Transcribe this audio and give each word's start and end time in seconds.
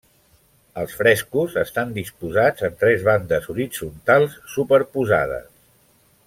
Els 0.83 0.95
frescos 1.01 1.57
estan 1.63 1.91
disposats 1.97 2.65
en 2.69 2.79
tres 2.85 3.05
bandes 3.11 3.45
horitzontals 3.55 4.41
superposades. 4.55 5.47